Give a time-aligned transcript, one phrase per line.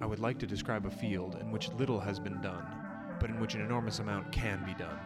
[0.00, 2.66] I would like to describe a field in which little has been done,
[3.20, 4.98] but in which an enormous amount can be done.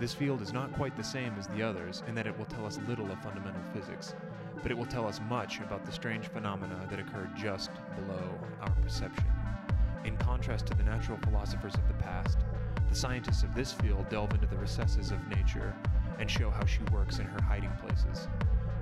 [0.00, 2.64] This field is not quite the same as the others in that it will tell
[2.64, 4.14] us little of fundamental physics,
[4.62, 8.70] but it will tell us much about the strange phenomena that occur just below our
[8.82, 9.26] perception.
[10.04, 12.38] In contrast to the natural philosophers of the past,
[12.88, 15.74] the scientists of this field delve into the recesses of nature
[16.18, 18.26] and show how she works in her hiding places.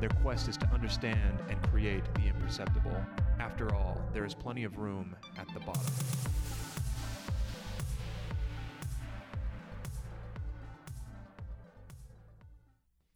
[0.00, 2.96] Their quest is to understand and create the imperceptible.
[3.38, 5.82] After all, there is plenty of room at the bottom.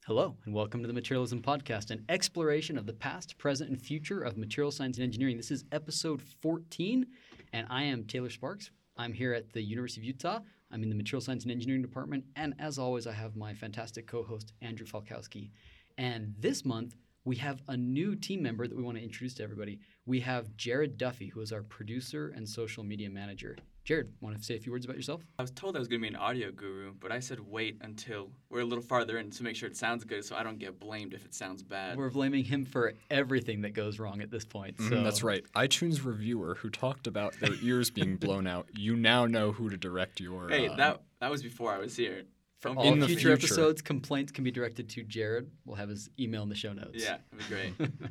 [0.07, 4.23] Hello, and welcome to the Materialism Podcast, an exploration of the past, present, and future
[4.23, 5.37] of material science and engineering.
[5.37, 7.05] This is episode 14,
[7.52, 8.71] and I am Taylor Sparks.
[8.97, 10.38] I'm here at the University of Utah.
[10.71, 14.07] I'm in the Material Science and Engineering Department, and as always, I have my fantastic
[14.07, 15.51] co host, Andrew Falkowski.
[15.99, 16.95] And this month,
[17.27, 19.80] we have a new team member that we want to introduce to everybody.
[20.07, 23.57] We have Jared Duffy, who is our producer and social media manager.
[23.85, 25.23] Jared, want to say a few words about yourself?
[25.38, 27.79] I was told I was going to be an audio guru, but I said wait
[27.82, 30.59] until we're a little farther in to make sure it sounds good so I don't
[30.59, 31.97] get blamed if it sounds bad.
[31.97, 34.79] We're blaming him for everything that goes wrong at this point.
[34.80, 35.45] So Mm, that's right.
[35.54, 38.69] iTunes reviewer who talked about their ears being blown out.
[38.77, 40.49] You now know who to direct your.
[40.49, 42.23] hey, uh, that that was before I was here.
[42.60, 43.07] For all In me.
[43.07, 43.32] future, future.
[43.32, 45.51] episodes, complaints can be directed to Jared.
[45.65, 46.90] We'll have his email in the show notes.
[46.95, 47.90] Yeah, that'd be great.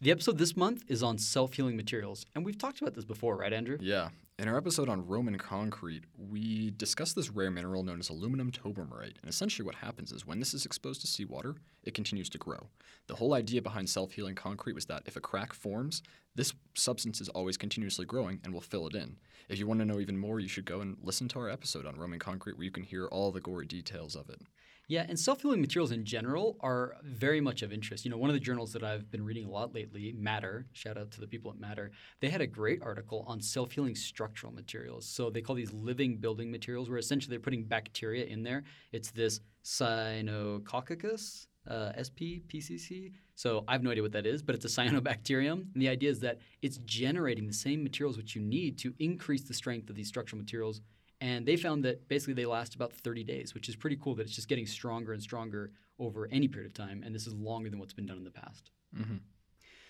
[0.00, 2.24] The episode this month is on self healing materials.
[2.36, 3.78] And we've talked about this before, right, Andrew?
[3.80, 4.10] Yeah.
[4.38, 9.16] In our episode on Roman concrete, we discussed this rare mineral known as aluminum tobermorite.
[9.20, 12.68] And essentially, what happens is when this is exposed to seawater, it continues to grow.
[13.08, 16.04] The whole idea behind self healing concrete was that if a crack forms,
[16.36, 19.16] this substance is always continuously growing and will fill it in.
[19.48, 21.86] If you want to know even more, you should go and listen to our episode
[21.86, 24.40] on Roman concrete where you can hear all the gory details of it.
[24.88, 28.06] Yeah, and self healing materials in general are very much of interest.
[28.06, 30.96] You know, one of the journals that I've been reading a lot lately, Matter, shout
[30.96, 34.50] out to the people at Matter, they had a great article on self healing structural
[34.50, 35.04] materials.
[35.04, 38.64] So they call these living building materials, where essentially they're putting bacteria in there.
[38.90, 41.46] It's this Synechococcus.
[41.68, 43.12] Uh, SPPCC.
[43.34, 45.66] So I have no idea what that is, but it's a cyanobacterium.
[45.74, 49.42] And the idea is that it's generating the same materials which you need to increase
[49.42, 50.80] the strength of these structural materials
[51.20, 54.22] and they found that basically they last about 30 days, which is pretty cool that
[54.22, 57.02] it's just getting stronger and stronger over any period of time.
[57.04, 58.70] And this is longer than what's been done in the past.
[58.96, 59.16] Mm-hmm.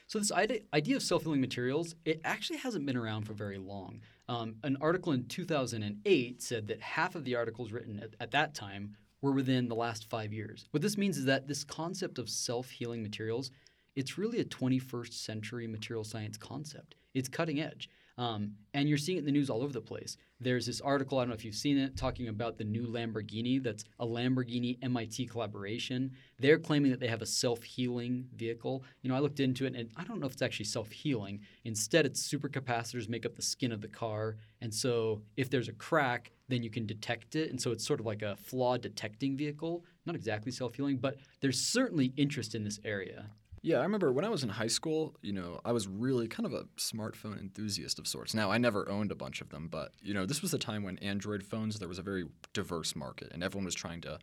[0.07, 4.01] So this idea of self-healing materials, it actually hasn't been around for very long.
[4.27, 8.55] Um, an article in 2008 said that half of the articles written at, at that
[8.55, 10.67] time were within the last five years.
[10.71, 13.51] What this means is that this concept of self-healing materials,
[13.97, 16.95] it's really a 21st century material science concept.
[17.13, 17.91] It's cutting edge.
[18.19, 20.17] Um, and you're seeing it in the news all over the place.
[20.41, 23.63] There's this article, I don't know if you've seen it, talking about the new Lamborghini
[23.63, 26.11] that's a Lamborghini MIT collaboration.
[26.39, 28.83] They're claiming that they have a self healing vehicle.
[29.03, 31.41] You know, I looked into it and I don't know if it's actually self healing.
[31.65, 34.37] Instead, it's supercapacitors make up the skin of the car.
[34.61, 37.51] And so if there's a crack, then you can detect it.
[37.51, 39.85] And so it's sort of like a flaw detecting vehicle.
[40.07, 43.31] Not exactly self healing, but there's certainly interest in this area.
[43.63, 46.47] Yeah, I remember when I was in high school, you know, I was really kind
[46.47, 48.35] of a smartphone enthusiast of sorts.
[48.35, 50.85] Now, I never owned a bunch of them, but, you know, this was a time
[50.85, 54.19] when Android phones, there was a very diverse market, and everyone was trying to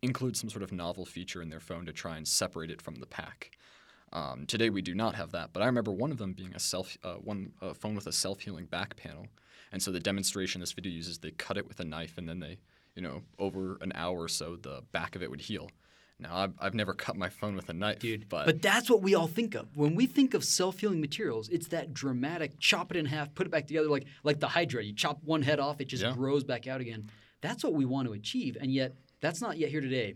[0.00, 2.96] include some sort of novel feature in their phone to try and separate it from
[2.96, 3.50] the pack.
[4.12, 6.60] Um, today, we do not have that, but I remember one of them being a
[6.60, 9.26] self, uh, one uh, phone with a self-healing back panel.
[9.70, 12.40] And so the demonstration this video uses, they cut it with a knife, and then
[12.40, 12.56] they,
[12.96, 15.68] you know, over an hour or so, the back of it would heal.
[16.20, 19.02] Now, I've, I've never cut my phone with a knife, Dude, but, but that's what
[19.02, 21.48] we all think of when we think of self-healing materials.
[21.48, 24.82] It's that dramatic chop it in half, put it back together, like like the Hydra.
[24.82, 26.12] You chop one head off, it just Yeah.
[26.12, 27.08] grows back out again.
[27.40, 30.14] That's what we want to achieve, and yet that's not yet here today.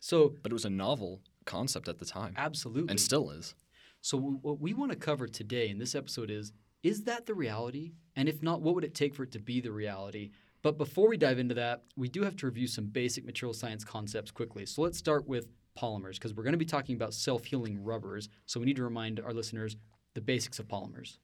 [0.00, 3.54] So but it was a novel concept at the time absolutely, and still is.
[4.00, 6.52] So what we want to cover today in this episode is
[6.82, 7.92] is that the reality?
[8.16, 10.30] And if not, what would it take for it to be the reality?
[10.62, 13.84] But before we dive into that, we do have to review some basic material science
[13.84, 14.64] concepts quickly.
[14.64, 18.28] So let's start with polymers because we're going to be talking about self-healing rubbers.
[18.46, 19.76] So we need to remind our listeners
[20.14, 21.18] the basics of polymers.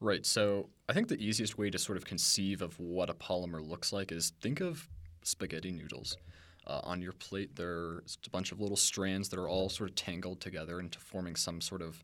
[0.00, 0.26] Right.
[0.26, 3.92] So I think the easiest way to sort of conceive of what a polymer looks
[3.92, 4.88] like is think of
[5.22, 6.18] spaghetti noodles.
[6.66, 9.96] Uh, on your plate, there's a bunch of little strands that are all sort of
[9.96, 12.02] tangled together into forming some sort of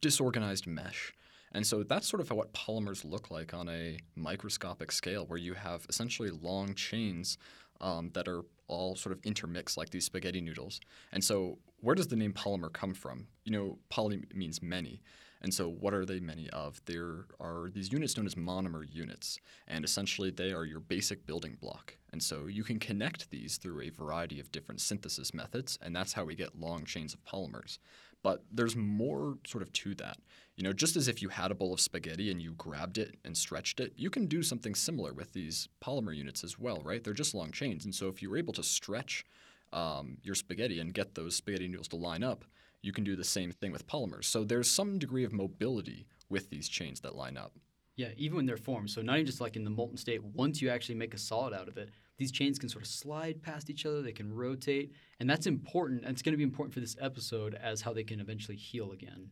[0.00, 1.12] disorganized mesh.
[1.54, 5.54] And so that's sort of what polymers look like on a microscopic scale, where you
[5.54, 7.38] have essentially long chains
[7.80, 10.80] um, that are all sort of intermixed like these spaghetti noodles.
[11.12, 13.26] And so, where does the name polymer come from?
[13.44, 15.02] You know, poly means many.
[15.42, 16.80] And so, what are they many of?
[16.86, 21.58] There are these units known as monomer units, and essentially they are your basic building
[21.60, 21.96] block.
[22.12, 26.14] And so, you can connect these through a variety of different synthesis methods, and that's
[26.14, 27.78] how we get long chains of polymers.
[28.24, 30.16] But there's more sort of to that.
[30.56, 33.16] You know, just as if you had a bowl of spaghetti and you grabbed it
[33.24, 37.04] and stretched it, you can do something similar with these polymer units as well, right?
[37.04, 37.84] They're just long chains.
[37.84, 39.24] And so if you were able to stretch
[39.72, 42.44] um, your spaghetti and get those spaghetti noodles to line up,
[42.82, 44.24] you can do the same thing with polymers.
[44.24, 47.52] So there's some degree of mobility with these chains that line up.
[47.96, 48.90] Yeah, even when they're formed.
[48.90, 51.52] So not even just like in the molten state, once you actually make a solid
[51.52, 54.92] out of it, these chains can sort of slide past each other, they can rotate,
[55.20, 56.02] and that's important.
[56.02, 58.92] And it's going to be important for this episode as how they can eventually heal
[58.92, 59.30] again.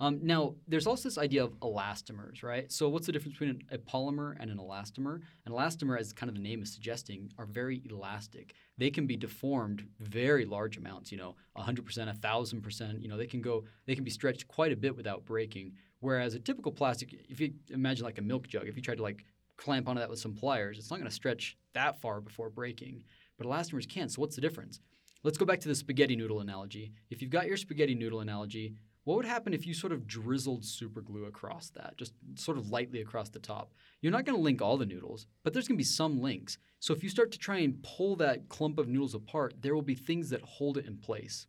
[0.00, 2.70] Um, now, there's also this idea of elastomers, right?
[2.72, 5.20] So, what's the difference between a polymer and an elastomer?
[5.46, 8.54] An elastomer, as kind of the name is suggesting, are very elastic.
[8.78, 13.00] They can be deformed very large amounts, you know, 100%, 1,000%.
[13.00, 15.74] You know, they can go, they can be stretched quite a bit without breaking.
[16.00, 19.04] Whereas a typical plastic, if you imagine like a milk jug, if you tried to
[19.04, 19.24] like
[19.56, 23.04] clamp onto that with some pliers, it's not going to stretch that far before breaking.
[23.38, 24.10] But elastomers can't.
[24.10, 24.80] So, what's the difference?
[25.22, 26.92] Let's go back to the spaghetti noodle analogy.
[27.10, 28.74] If you've got your spaghetti noodle analogy,
[29.04, 32.70] what would happen if you sort of drizzled super glue across that, just sort of
[32.70, 33.72] lightly across the top?
[34.00, 36.58] You're not going to link all the noodles, but there's going to be some links.
[36.78, 39.82] So if you start to try and pull that clump of noodles apart, there will
[39.82, 41.46] be things that hold it in place.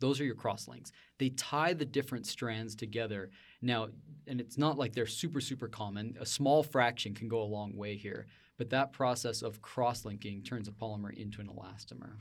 [0.00, 0.92] Those are your cross links.
[1.18, 3.30] They tie the different strands together.
[3.60, 3.88] Now,
[4.26, 6.16] and it's not like they're super, super common.
[6.20, 8.26] A small fraction can go a long way here.
[8.62, 12.12] But that process of cross linking turns a polymer into an elastomer.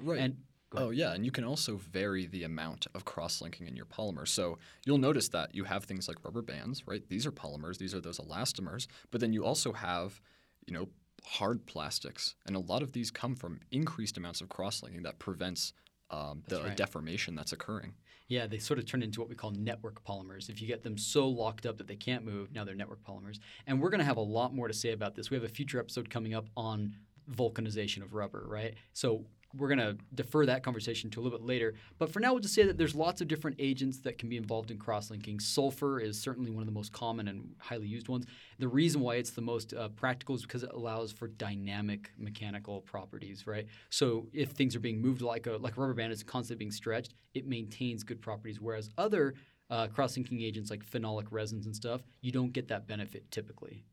[0.00, 0.20] Right.
[0.20, 0.36] And
[0.76, 1.12] Oh, yeah.
[1.12, 4.28] And you can also vary the amount of cross linking in your polymer.
[4.28, 7.02] So you'll notice that you have things like rubber bands, right?
[7.08, 8.86] These are polymers, these are those elastomers.
[9.10, 10.20] But then you also have,
[10.68, 10.88] you know,
[11.24, 12.36] hard plastics.
[12.46, 15.72] And a lot of these come from increased amounts of cross linking that prevents
[16.10, 16.76] um, the right.
[16.76, 17.94] deformation that's occurring.
[18.28, 20.50] Yeah, they sort of turn into what we call network polymers.
[20.50, 23.38] If you get them so locked up that they can't move, now they're network polymers.
[23.66, 25.30] And we're going to have a lot more to say about this.
[25.30, 26.94] We have a future episode coming up on
[27.32, 28.74] vulcanization of rubber, right?
[28.92, 29.24] So
[29.56, 31.74] we're going to defer that conversation to a little bit later.
[31.98, 34.36] But for now, we'll just say that there's lots of different agents that can be
[34.36, 35.40] involved in cross-linking.
[35.40, 38.26] Sulfur is certainly one of the most common and highly used ones.
[38.58, 42.82] The reason why it's the most uh, practical is because it allows for dynamic mechanical
[42.82, 43.66] properties, right?
[43.88, 46.70] So if things are being moved like a like a rubber band is constantly being
[46.70, 48.60] stretched, it maintains good properties.
[48.60, 49.34] Whereas other
[49.70, 53.84] uh, cross-linking agents like phenolic resins and stuff, you don't get that benefit typically.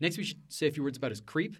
[0.00, 1.56] Next, we should say a few words about is creep.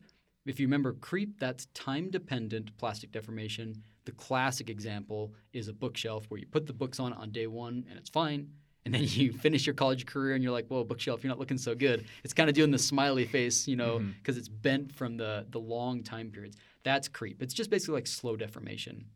[0.47, 3.83] If you remember creep, that's time dependent plastic deformation.
[4.05, 7.87] The classic example is a bookshelf where you put the books on on day one
[7.89, 8.49] and it's fine.
[8.85, 11.57] And then you finish your college career and you're like, whoa, bookshelf, you're not looking
[11.59, 12.05] so good.
[12.23, 15.61] It's kind of doing the smiley face, you know, because it's bent from the, the
[15.61, 16.57] long time periods.
[16.83, 17.43] That's creep.
[17.43, 19.07] It's just basically like slow deformation.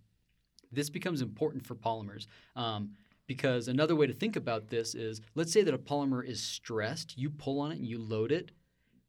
[0.72, 2.26] This becomes important for polymers.
[2.56, 2.92] Um,
[3.26, 7.16] because another way to think about this is let's say that a polymer is stressed,
[7.18, 8.52] you pull on it and you load it,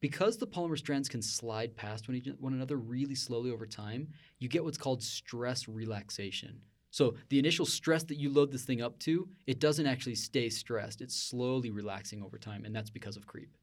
[0.02, 4.08] because the polymer strands can slide past one, each, one another really slowly over time,
[4.40, 6.62] you get what's called stress relaxation.
[6.92, 10.50] So the initial stress that you load this thing up to, it doesn't actually stay
[10.50, 11.02] stressed.
[11.02, 13.56] It's slowly relaxing over time, and that's because of creep.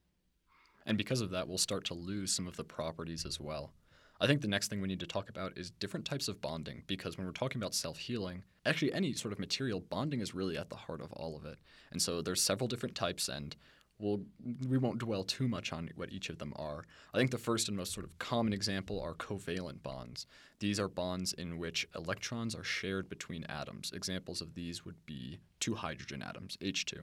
[0.84, 3.72] And because of that, we'll start to lose some of the properties as well.
[4.20, 6.84] I think the next thing we need to talk about is different types of bonding
[6.86, 10.56] because when we're talking about self healing, actually any sort of material, bonding is really
[10.56, 11.58] at the heart of all of it.
[11.90, 13.56] And so there's several different types, and
[13.98, 14.20] we'll,
[14.68, 16.84] we won't dwell too much on what each of them are.
[17.14, 20.26] I think the first and most sort of common example are covalent bonds.
[20.60, 23.92] These are bonds in which electrons are shared between atoms.
[23.92, 27.00] Examples of these would be two hydrogen atoms, H2.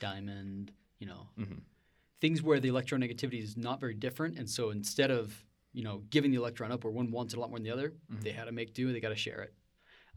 [0.00, 1.60] Diamond, you know, Mhm.
[2.20, 6.30] things where the electronegativity is not very different, and so instead of you know giving
[6.30, 8.44] the electron up where one wants it a lot more than the other, they had
[8.44, 8.86] to make do.
[8.86, 9.54] And they got to share it.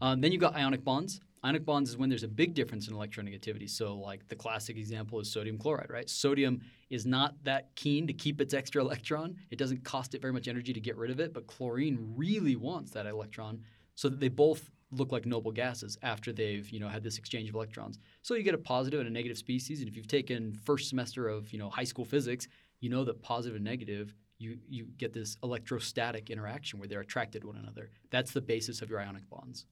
[0.00, 1.20] Um, then you've got ionic bonds.
[1.44, 3.68] Ionic bonds is when there's a big difference in electronegativity.
[3.70, 6.08] So, like the classic example is sodium chloride, right?
[6.08, 9.36] Sodium is not that keen to keep its extra electron.
[9.50, 12.56] It doesn't cost it very much energy to get rid of it, but chlorine really
[12.56, 13.60] wants that electron
[13.94, 17.48] so that they both look like noble gases after they've you know had this exchange
[17.48, 17.98] of electrons.
[18.22, 19.80] So you get a positive and a negative species.
[19.80, 22.48] And if you've taken first semester of you know high school physics,
[22.80, 27.42] you know that positive and negative you you get this electrostatic interaction where they're attracted
[27.42, 27.90] to one another.
[28.10, 29.66] That's the basis of your ionic bonds.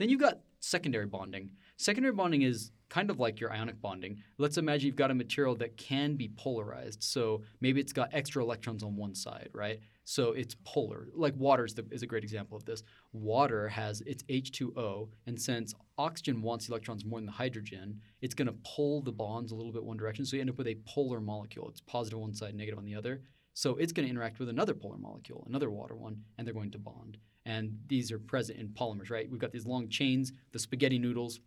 [0.00, 1.50] Then you've got secondary bonding.
[1.76, 4.22] Secondary bonding is kind of like your ionic bonding.
[4.38, 7.02] Let's imagine you've got a material that can be polarized.
[7.02, 9.78] So maybe it's got extra electrons on one side, right?
[10.04, 11.08] So it's polar.
[11.14, 12.82] Like water is, the, is a great example of this.
[13.12, 18.48] Water has its H2O, and since oxygen wants electrons more than the hydrogen, it's going
[18.48, 20.24] to pull the bonds a little bit one direction.
[20.24, 21.68] So you end up with a polar molecule.
[21.68, 23.20] It's positive on one side, negative on the other.
[23.52, 26.70] So it's going to interact with another polar molecule, another water one, and they're going
[26.70, 27.18] to bond.
[27.50, 29.28] And these are present in polymers, right?
[29.28, 31.40] We've got these long chains, the spaghetti noodles.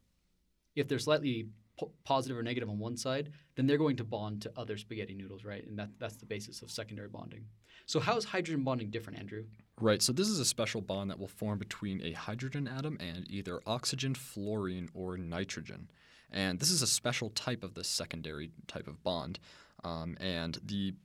[0.76, 1.48] If they're slightly
[1.80, 5.14] po- positive or negative on one side, then they're going to bond to other spaghetti
[5.14, 5.66] noodles, right?
[5.66, 7.46] And that, that's the basis of secondary bonding.
[7.86, 9.46] So how is hydrogen bonding different, Andrew?
[9.80, 13.26] Right, so this is a special bond that will form between a hydrogen atom and
[13.30, 15.90] either oxygen, fluorine, or nitrogen.
[16.32, 19.40] And this is a special type of this secondary type of bond.
[19.84, 20.96] Um, and the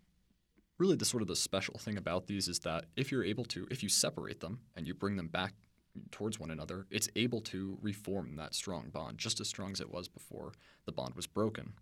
[0.79, 3.67] really the sort of the special thing about these is that if you're able to,
[3.71, 5.55] if you separate them and you bring them back
[6.11, 9.93] towards one another, it's able to reform that strong bond, just as strong as it
[9.93, 10.53] was before
[10.87, 11.73] the bond was broken.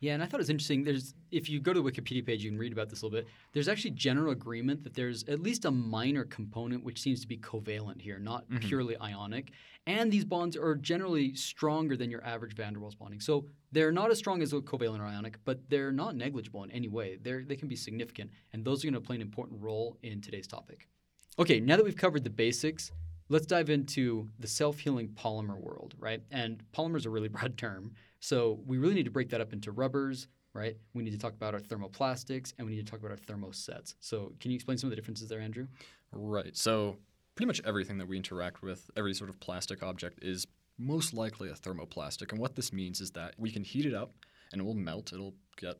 [0.00, 0.84] Yeah, and I thought it was interesting.
[0.84, 3.18] There's if you go to the Wikipedia page, you can read about this a little
[3.20, 3.26] bit.
[3.52, 7.36] There's actually general agreement that there's at least a minor component which seems to be
[7.36, 8.60] covalent here, not Mhm.
[8.60, 9.50] purely ionic.
[9.86, 13.20] And these bonds are generally stronger than your average van der Waals bonding.
[13.20, 16.70] So they're not as strong as a covalent or ionic, but they're not negligible in
[16.70, 17.16] any way.
[17.20, 20.20] They're, they can be significant, and those are going to play an important role in
[20.20, 20.86] today's topic.
[21.38, 22.92] Okay, now that we've covered the basics,
[23.30, 26.22] let's dive into the self-healing polymer world, right?
[26.30, 27.94] And polymer is a really broad term.
[28.20, 30.76] So we really need to break that up into rubbers, right?
[30.94, 33.94] We need to talk about our thermoplastics and we need to talk about our thermosets.
[34.00, 35.66] So can you explain some of the differences there, Andrew?
[36.12, 36.56] Right.
[36.56, 36.96] So
[37.34, 40.46] pretty much everything that we interact with, every sort of plastic object, is
[40.78, 42.32] most likely a thermoplastic.
[42.32, 44.12] And what this means is that we can heat it up
[44.52, 45.12] and it will melt.
[45.12, 45.76] It'll get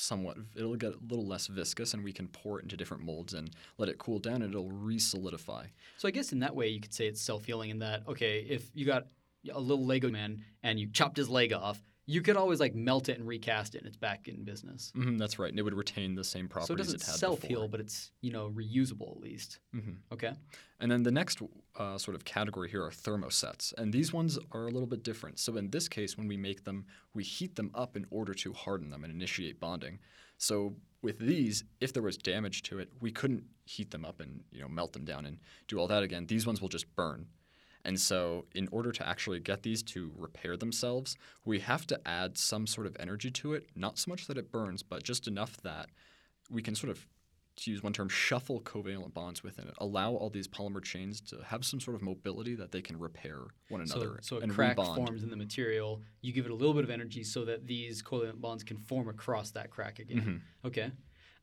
[0.00, 3.34] somewhat, it'll get a little less viscous, and we can pour it into different molds
[3.34, 5.66] and let it cool down, and it'll re-solidify.
[5.96, 8.70] So I guess in that way you could say it's self-healing in that okay, if
[8.74, 9.08] you got
[9.52, 13.10] a little Lego man and you chopped his leg off, you could always like melt
[13.10, 14.90] it and recast it and it's back in business.
[14.94, 17.16] hmm that's right, and it would retain the same properties so it doesn't it had
[17.16, 17.68] self-heal, before.
[17.68, 19.58] but it's you know reusable at least.
[19.72, 20.32] hmm Okay.
[20.80, 21.42] And then the next
[21.76, 23.74] uh, sort of category here are thermosets.
[23.76, 25.38] And these ones are a little bit different.
[25.40, 28.52] So in this case, when we make them, we heat them up in order to
[28.52, 29.98] harden them and initiate bonding.
[30.36, 34.44] So with these, if there was damage to it, we couldn't heat them up and
[34.52, 36.26] you know melt them down and do all that again.
[36.26, 37.26] These ones will just burn.
[37.84, 42.36] And so in order to actually get these to repair themselves, we have to add
[42.36, 45.56] some sort of energy to it, not so much that it burns, but just enough
[45.62, 45.88] that
[46.50, 47.06] we can sort of
[47.58, 51.38] to use one term, shuffle covalent bonds within it, allow all these polymer chains to
[51.44, 54.52] have some sort of mobility that they can repair one So, another so a and
[54.52, 54.94] crack rebond.
[54.94, 56.02] forms in the material.
[56.20, 59.08] You give it a little bit of energy so that these covalent bonds can form
[59.08, 60.18] across that crack again.
[60.18, 60.68] Mm-hmm.
[60.68, 60.92] Okay.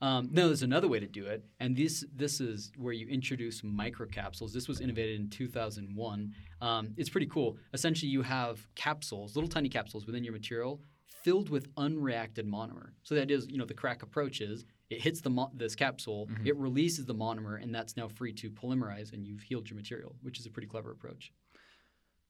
[0.02, 3.62] Um, now there's another way to do it, and this this is where you introduce
[3.62, 4.52] microcapsules.
[4.52, 6.34] This was innovated in 2001.
[6.62, 7.58] Um, it's pretty cool.
[7.74, 10.82] Essentially, you have capsules, little tiny capsules within your material,
[11.24, 12.90] filled with unreacted monomer.
[13.04, 16.28] So the idea is, you know, the crack approaches, it hits the mo- this capsule,
[16.28, 16.46] Mm-hmm.
[16.48, 20.16] it releases the monomer, and that's now free to polymerize, and you've healed your material,
[20.22, 21.32] which is a pretty clever approach.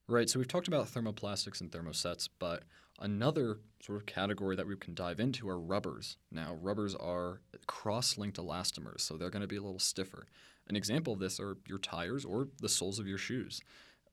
[0.08, 2.64] Right, so we've talked about thermoplastics and thermosets, but
[3.00, 6.18] another sort of category that we can dive into are rubbers.
[6.32, 10.28] Now, rubbers are cross-linked elastomers, so they're going to be a little stiffer.
[10.68, 13.62] An example of this are your tires or the soles of your shoes.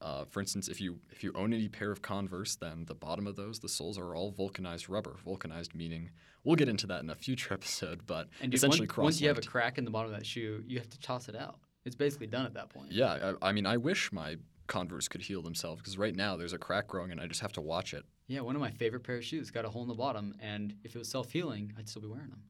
[0.01, 3.27] Uh, for instance, if you if you own any pair of Converse, then the bottom
[3.27, 5.17] of those, the soles are all vulcanized rubber.
[5.25, 6.11] Vulcanized meaning
[6.43, 9.39] we'll get into that in a future episode, but And essentially once, once you have
[9.39, 11.59] a crack in the bottom of that shoe, you have to toss it out.
[11.85, 12.91] It's basically done at that point.
[12.91, 14.37] Yeah, I, I mean, I wish my
[14.67, 17.53] Converse could heal themselves because right now there's a crack growing and I just have
[17.53, 18.05] to watch it.
[18.33, 20.75] Yeah, one of my favorite pair of shoes got a hole in the bottom, and
[20.85, 22.43] if it was self healing, I'd still be wearing them.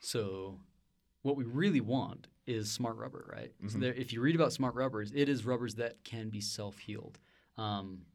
[0.00, 0.58] So,
[1.20, 3.52] what we really want is smart rubber, right?
[3.68, 3.80] So Mhm.
[3.82, 7.18] there, if you read about smart rubbers, it is rubbers that can be self healed.
[7.58, 8.06] Um,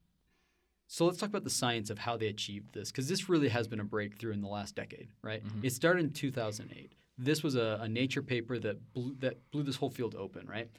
[0.87, 3.67] so let's talk about the science of how they achieved this, because this really has
[3.67, 5.43] been a breakthrough in the last decade, right?
[5.45, 5.63] Mhm.
[5.63, 6.95] It started in 2008.
[7.19, 10.71] This was a, a Nature paper that blew, that blew this whole field open, right?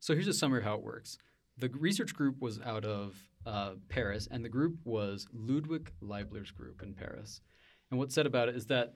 [0.00, 1.16] So here's a summary of how it works.
[1.58, 3.16] The research group was out of
[3.46, 7.40] uh, Paris, and the group was Ludwig Leibler's group in Paris.
[7.90, 8.94] And what's said about it is that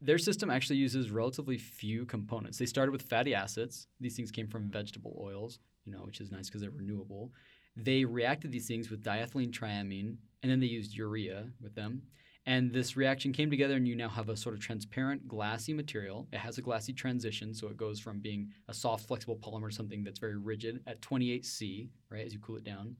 [0.00, 2.58] their system actually uses relatively few components.
[2.58, 3.86] They started with fatty acids.
[4.00, 7.32] These things came from vegetable oils, you know, which is nice because they're renewable.
[7.76, 12.02] They reacted these things with diethylene triamine, and then they used urea with them.
[12.50, 16.26] And this reaction came together, and you now have a sort of transparent, glassy material.
[16.32, 20.02] It has a glassy transition, so it goes from being a soft, flexible polymer something
[20.02, 22.96] that's very rigid at 28C, right, as you cool it down.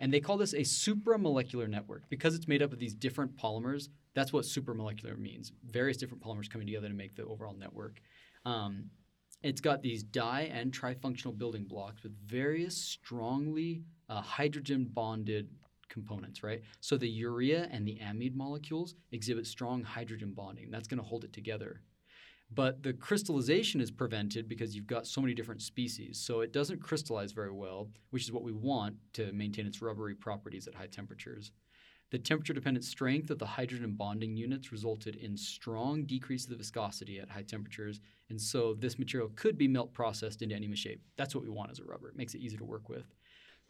[0.00, 3.88] And they call this a supramolecular network because it's made up of these different polymers.
[4.14, 8.02] That's what supramolecular means various different polymers coming together to make the overall network.
[8.44, 8.90] Um,
[9.42, 15.48] it's got these di and trifunctional building blocks with various strongly uh, hydrogen bonded
[15.94, 16.60] components, right?
[16.80, 20.70] So the urea and the amide molecules exhibit strong hydrogen bonding.
[20.70, 21.80] That's going to hold it together.
[22.52, 26.20] But the crystallization is prevented because you've got so many different species.
[26.20, 30.14] So it doesn't crystallize very well, which is what we want to maintain its rubbery
[30.14, 31.52] properties at high temperatures.
[32.10, 36.56] The temperature dependent strength of the hydrogen bonding units resulted in strong decrease of the
[36.56, 41.00] viscosity at high temperatures, and so this material could be melt processed into any shape.
[41.16, 42.08] That's what we want as a rubber.
[42.08, 43.06] It makes it easy to work with.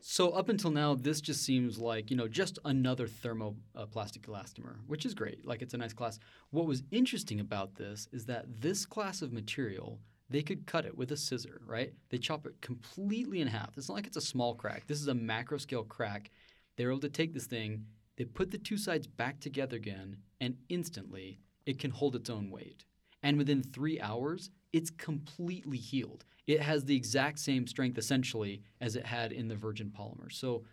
[0.06, 4.76] So up until now, this just seems like you know just another thermoplastic uh, elastomer,
[4.86, 5.46] which is great.
[5.46, 6.18] Like it's a nice class.
[6.50, 10.94] What was interesting about this is that this class of material, they could cut it
[10.94, 11.94] with a scissor, right?
[12.10, 13.78] They chop it completely in half.
[13.78, 14.86] It's not like it's a small crack.
[14.86, 16.30] This is a macro scale crack.
[16.76, 17.86] They're able to take this thing,
[18.18, 22.50] they put the two sides back together again, and instantly it can hold its own
[22.50, 22.84] weight.
[23.22, 26.24] And within three hours, it's completely healed.
[26.48, 30.30] It has the exact same strength essentially as it had in the virgin polymer.
[30.30, 30.64] So,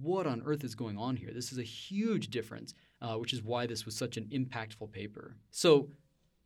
[0.00, 1.30] what on earth is going on here?
[1.32, 5.36] This is a huge difference, uh, which is why this was such an impactful paper.
[5.50, 5.88] So,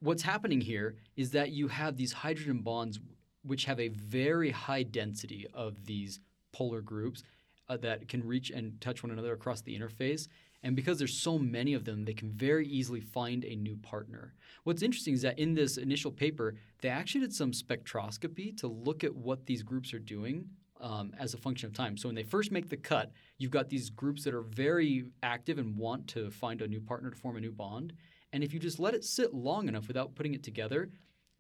[0.00, 3.00] what's happening here is that you have these hydrogen bonds
[3.42, 6.20] which have a very high density of these
[6.52, 7.22] polar groups
[7.68, 10.28] uh, that can reach and touch one another across the interface.
[10.62, 14.34] And because there's so many of them, they can very easily find a new partner.
[14.64, 19.04] What's interesting is that in this initial paper, they actually did some spectroscopy to look
[19.04, 20.46] at what these groups are doing
[20.80, 21.96] um, as a function of time.
[21.96, 25.58] So when they first make the cut, you've got these groups that are very active
[25.58, 27.92] and want to find a new partner to form a new bond.
[28.32, 30.90] And if you just let it sit long enough without putting it together,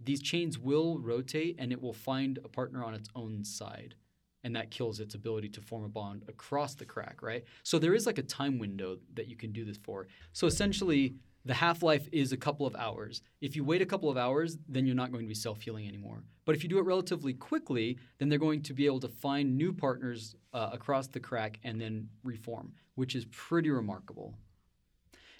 [0.00, 3.96] these chains will rotate and it will find a partner on its own side
[4.44, 7.44] and that kills its ability to form a bond across the crack, right?
[7.62, 10.06] So there is like a time window that you can do this for.
[10.32, 11.14] So essentially,
[11.44, 13.22] the half life is a couple of hours.
[13.40, 15.88] If you wait a couple of hours, then you're not going to be self healing
[15.88, 16.22] anymore.
[16.44, 19.56] But if you do it relatively quickly, then they're going to be able to find
[19.56, 24.34] new partners uh, across the crack and then reform, which is pretty remarkable.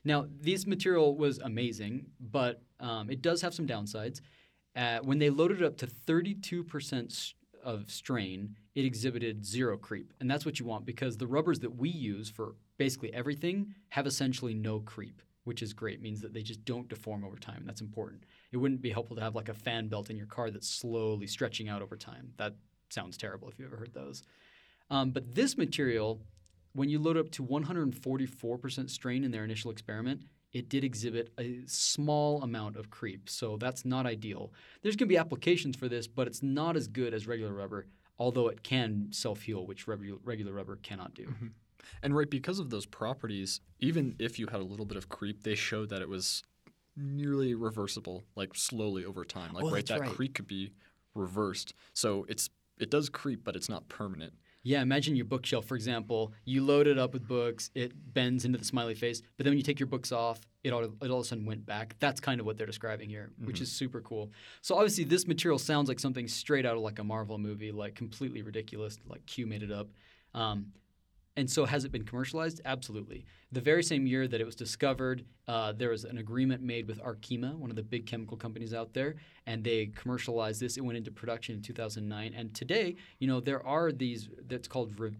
[0.04, 4.20] Now, this material was amazing, but um, it does have some downsides.
[4.76, 10.12] Uh, when they loaded it up to 32% of strain, it exhibited zero creep.
[10.20, 14.06] And that's what you want because the rubbers that we use for basically everything have
[14.06, 15.96] essentially no creep, which is great.
[15.96, 17.56] It means that they just don't deform over time.
[17.56, 18.22] And that's important.
[18.52, 21.26] It wouldn't be helpful to have like a fan belt in your car that's slowly
[21.26, 22.30] stretching out over time.
[22.36, 22.54] That
[22.88, 24.22] sounds terrible if you've ever heard those.
[24.90, 26.20] Um, but this material,
[26.72, 31.62] when you load up to 144% strain in their initial experiment, it did exhibit a
[31.66, 33.28] small amount of creep.
[33.28, 34.52] So that's not ideal.
[34.82, 37.86] There's going to be applications for this, but it's not as good as regular rubber,
[38.18, 41.26] although it can self heal, which regular rubber cannot do.
[41.26, 41.46] Mm-hmm.
[42.02, 45.44] And right, because of those properties, even if you had a little bit of creep,
[45.44, 46.42] they showed that it was
[46.96, 49.52] nearly reversible, like slowly over time.
[49.52, 50.10] Like oh, right, that right.
[50.10, 50.72] creep could be
[51.14, 51.74] reversed.
[51.94, 54.34] So it's it does creep, but it's not permanent.
[54.68, 56.34] Yeah, imagine your bookshelf, for example.
[56.44, 59.56] You load it up with books, it bends into the smiley face, but then when
[59.56, 61.96] you take your books off, it all, it all of a sudden went back.
[62.00, 63.46] That's kind of what they're describing here, mm-hmm.
[63.46, 64.30] which is super cool.
[64.60, 67.94] So obviously, this material sounds like something straight out of like a Marvel movie, like
[67.94, 69.88] completely ridiculous, like Q made it up.
[70.34, 70.66] Um,
[71.38, 72.60] and so, has it been commercialized?
[72.64, 73.24] Absolutely.
[73.52, 77.00] The very same year that it was discovered, uh, there was an agreement made with
[77.00, 79.14] Arkema, one of the big chemical companies out there,
[79.46, 80.76] and they commercialized this.
[80.76, 82.34] It went into production in 2009.
[82.34, 85.12] And today, you know, there are these that's called Re-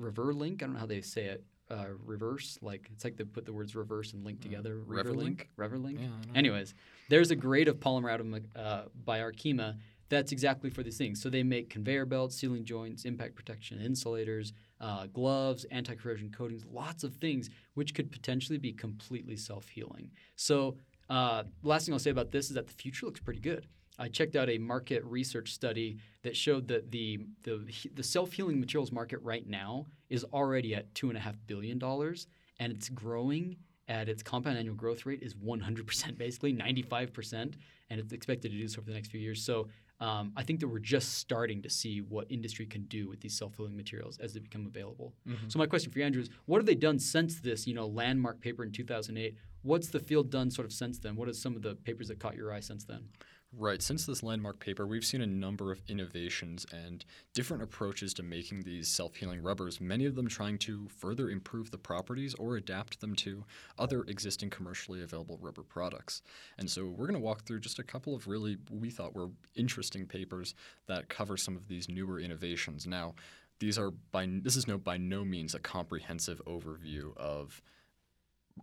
[0.00, 0.54] Reverlink.
[0.62, 1.44] I don't know how they say it.
[1.70, 4.80] Uh, reverse, like it's like they put the words reverse and link uh, together.
[4.80, 5.48] Uh, Reverlink.
[5.58, 6.00] Reverlink.
[6.00, 6.74] Yeah, Anyways,
[7.10, 9.76] there's a grade of polymer out of uh, by Arkema
[10.08, 11.20] that's exactly for these things.
[11.20, 16.64] So they make conveyor belts, sealing joints, impact protection insulators, uh, gloves, anti corrosion coatings,
[16.70, 20.10] lots of things which could potentially be completely self healing.
[20.36, 20.76] So,
[21.10, 23.66] uh, last thing I'll say about this is that the future looks pretty good.
[23.98, 28.60] I checked out a market research study that showed that the the, the self healing
[28.60, 32.26] materials market right now is already at two and a half billion dollars,
[32.60, 33.56] and it's growing
[33.88, 37.54] at its compound annual growth rate is 100% basically 95%
[37.90, 39.66] and it's expected to do so for the next few years so
[40.00, 43.36] um, I think that we're just starting to see what industry can do with these
[43.36, 45.12] self-healing materials as they become available.
[45.26, 45.48] Mm-hmm.
[45.48, 47.86] So my question for you, Andrew, is what have they done since this, you know,
[47.86, 49.36] landmark paper in 2008?
[49.62, 51.16] What's the field done sort of since then?
[51.16, 53.08] What are some of the papers that caught your eye since then?
[53.56, 53.80] Right.
[53.80, 58.62] Since this landmark paper, we've seen a number of innovations and different approaches to making
[58.62, 63.00] these self healing rubbers, many of them trying to further improve the properties or adapt
[63.00, 63.44] them to
[63.78, 66.20] other existing commercially available rubber products.
[66.58, 69.30] And so we're going to walk through just a couple of really, we thought were
[69.54, 70.54] interesting papers
[70.86, 72.86] that cover some of these newer innovations.
[72.86, 73.14] Now,
[73.60, 77.62] these are by this is no by no means a comprehensive overview of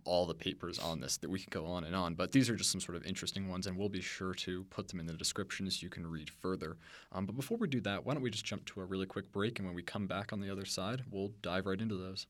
[0.04, 2.56] all the papers on this that we could go on and on, but these are
[2.56, 5.12] just some sort of interesting ones, and we'll be sure to put them in the
[5.12, 6.76] description so you can read further.
[7.12, 9.32] Um, but before we do that, why don't we just jump to a really quick
[9.32, 12.26] break, and when we come back on the other side, we'll dive right into those.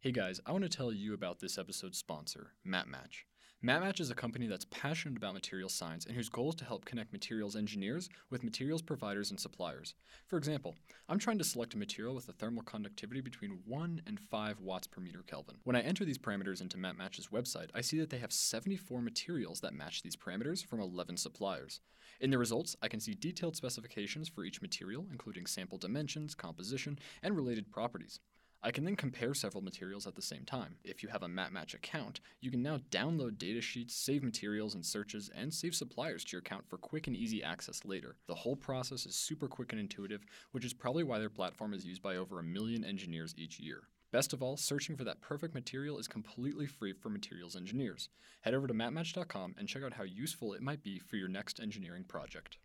[0.00, 3.24] Hey guys, I want to tell you about this episode's sponsor, MatMatch.
[3.64, 6.84] MatMatch is a company that's passionate about material science and whose goal is to help
[6.84, 9.94] connect materials engineers with materials providers and suppliers.
[10.26, 10.74] For example,
[11.08, 14.86] I'm trying to select a material with a thermal conductivity between 1 and 5 watts
[14.86, 15.54] per meter Kelvin.
[15.64, 19.60] When I enter these parameters into MatMatch's website, I see that they have 74 materials
[19.60, 21.80] that match these parameters from 11 suppliers.
[22.20, 26.98] In the results, I can see detailed specifications for each material, including sample dimensions, composition,
[27.22, 28.20] and related properties.
[28.66, 30.76] I can then compare several materials at the same time.
[30.84, 35.30] If you have a MatMatch account, you can now download datasheets, save materials and searches,
[35.36, 38.16] and save suppliers to your account for quick and easy access later.
[38.26, 41.84] The whole process is super quick and intuitive, which is probably why their platform is
[41.84, 43.82] used by over a million engineers each year.
[44.12, 48.08] Best of all, searching for that perfect material is completely free for materials engineers.
[48.40, 51.60] Head over to matmatch.com and check out how useful it might be for your next
[51.60, 52.56] engineering project.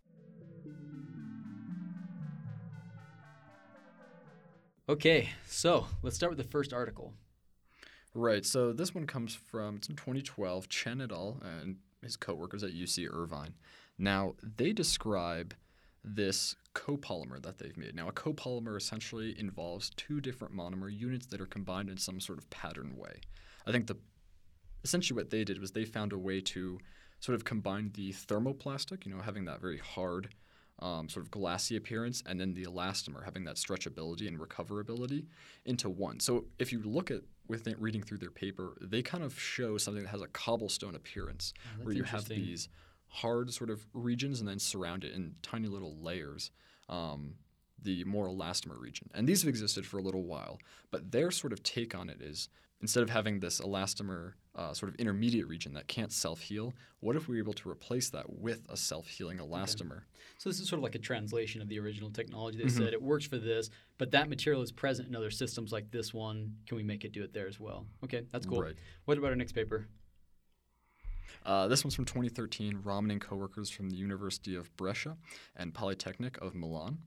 [4.90, 7.12] Okay, so let's start with the first article.
[8.12, 8.44] Right.
[8.44, 10.68] So this one comes from it's in 2012.
[10.68, 11.40] Chen et al.
[11.44, 13.54] and his coworkers at UC Irvine.
[13.98, 15.54] Now they describe
[16.02, 17.94] this copolymer that they've made.
[17.94, 22.38] Now a copolymer essentially involves two different monomer units that are combined in some sort
[22.38, 23.20] of pattern way.
[23.68, 23.96] I think the
[24.82, 26.80] essentially what they did was they found a way to
[27.20, 30.34] sort of combine the thermoplastic, you know, having that very hard
[30.80, 35.26] um, sort of glassy appearance, and then the elastomer having that stretchability and recoverability
[35.64, 36.20] into one.
[36.20, 40.02] So if you look at within reading through their paper, they kind of show something
[40.04, 42.68] that has a cobblestone appearance, Oh, where you have these
[43.08, 46.50] hard sort of regions and then surround it in tiny little layers.
[46.88, 47.34] Um,
[47.82, 49.08] the more elastomer region.
[49.14, 50.58] And these have existed for a little while,
[50.90, 54.90] but their sort of take on it is instead of having this elastomer uh, sort
[54.92, 58.26] of intermediate region that can't self heal, what if we were able to replace that
[58.28, 60.02] with a self healing elastomer?
[60.38, 62.58] So this is sort of like a translation of the original technology.
[62.58, 62.84] They Mm-hmm.
[62.84, 66.12] said it works for this, but that material is present in other systems like this
[66.14, 66.54] one.
[66.66, 67.86] Can we make it do it there as well?
[68.04, 68.62] Okay, that's cool.
[68.62, 68.76] Right.
[69.04, 69.86] What about our next paper?
[71.44, 75.16] Uh, this one's from 2013, Raman and coworkers from the University of Brescia
[75.56, 76.98] and Polytechnic of Milan.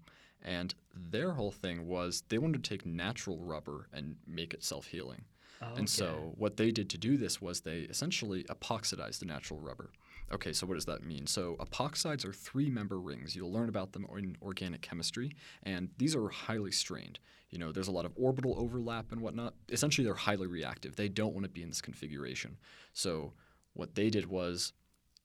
[0.42, 4.88] And their whole thing was they wanted to take natural rubber and make it self
[4.88, 5.24] healing.
[5.62, 9.92] And so what they did to do this was they essentially epoxidized the natural rubber.
[10.32, 11.28] Okay, so what does that mean?
[11.28, 13.36] So epoxides are three-member rings.
[13.36, 17.20] You'll learn about them in organic chemistry, and these are highly strained.
[17.50, 19.54] You know, there's a lot of orbital overlap and whatnot.
[19.70, 20.96] Essentially, they're highly reactive.
[20.96, 22.58] They don't want to be in this configuration.
[22.94, 23.34] So
[23.74, 24.74] what they did was,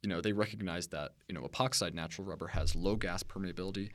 [0.02, 3.90] you know, they recognized that you know epoxide natural rubber has low gas permeability,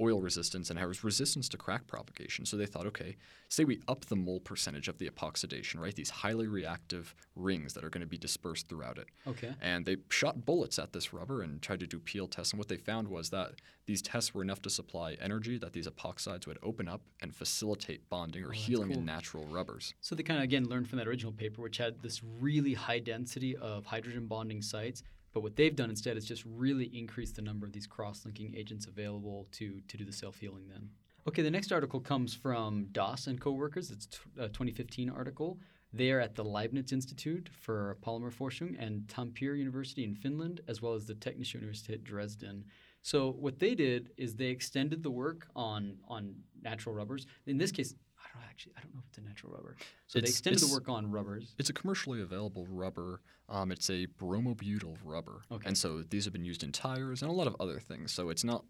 [0.00, 2.46] oil resistance, and has resistance to crack propagation.
[2.46, 3.16] So they thought, okay,
[3.48, 5.94] say we up the mole percentage of the epoxidation, right?
[5.94, 9.06] These highly reactive rings that are going to be dispersed throughout it.
[9.26, 9.52] Okay.
[9.60, 12.52] And they shot bullets at this rubber and tried to do peel tests.
[12.52, 13.52] And what they found was that
[13.86, 18.08] these tests were enough to supply energy that these epoxides would open up and facilitate
[18.08, 18.98] bonding or Oh, healing cool.
[18.98, 19.94] in natural rubbers.
[20.00, 23.00] So they kind of again learned from that original paper, which had this really high
[23.00, 25.02] density of hydrogen bonding sites.
[25.32, 28.86] But what they've done instead is just really increase the number of these cross-linking agents
[28.86, 30.68] available to to do the self-healing.
[30.68, 30.90] Then,
[31.28, 33.90] okay, the next article comes from Das and coworkers.
[33.90, 35.58] It's a 2015 article.
[35.92, 40.94] They are at the Leibniz Institute for Polymerforschung and Tampere University in Finland, as well
[40.94, 42.64] as the Technische Universität Dresden.
[43.02, 47.26] So what they did is they extended the work on on natural rubbers.
[47.46, 47.94] In this case,
[48.30, 49.76] I don't know, actually I don't know if it's a natural rubber.
[50.06, 51.54] So they It's- extended the work on rubbers.
[51.58, 53.20] It's a commercially available rubber.
[53.48, 55.66] Um, it's a bromobutyl rubber, Okay.
[55.66, 58.12] and so these have been used in tires and a lot of other things.
[58.12, 58.64] So it's not,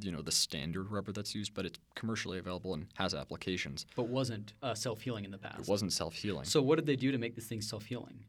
[0.00, 3.84] you know, the standard rubber that's used, but it's commercially available and has applications.
[3.96, 5.60] but wasn't uh, self-healing in the past.
[5.62, 6.44] It wasn't self-healing.
[6.44, 8.24] So what did they do to make this thing self-healing?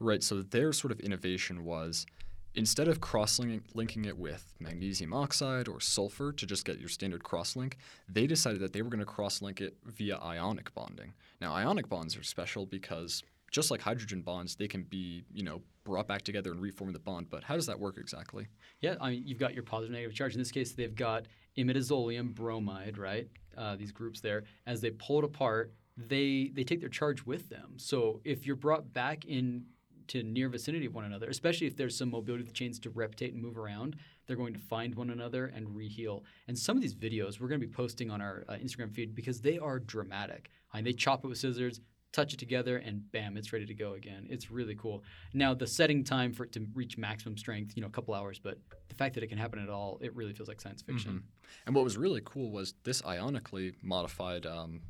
[0.00, 0.22] Right.
[0.24, 2.06] So their sort of innovation was
[2.54, 7.76] instead of cross-linking it with magnesium oxide or sulfur to just get your standard cross-link,
[8.08, 11.12] they decided that they were going to cross-link it via ionic bonding.
[11.40, 15.62] Now, ionic bonds are special because just like hydrogen bonds, they can be, you know,
[15.84, 17.28] brought back together and reform the bond.
[17.30, 18.48] But how does that work exactly?
[18.80, 20.32] Yeah, I mean, you've got your positive negative charge.
[20.32, 23.28] In this case, they've got imidazolium bromide, right?
[23.56, 24.44] Uh, these groups there.
[24.66, 27.74] As they pull it apart, they they take their charge with them.
[27.76, 29.66] So if you're brought back in
[30.08, 33.42] to near vicinity of one another, especially if there's some mobility chains to reptate and
[33.42, 36.22] move around, they're going to find one another and reheal.
[36.48, 39.14] And some of these videos we're going to be posting on our uh, Instagram feed
[39.14, 40.50] because they are dramatic.
[40.72, 41.80] I mean, they chop it with scissors,
[42.12, 44.26] touch it together, and bam, it's ready to go again.
[44.30, 45.02] It's really cool.
[45.32, 48.38] Now, the setting time for it to reach maximum strength, you know, a couple hours,
[48.38, 51.22] but the fact that it can happen at all, it really feels like science fiction.
[51.66, 54.82] And what was really cool was this ionically modified um,